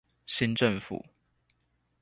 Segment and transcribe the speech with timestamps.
[0.25, 1.05] 新政府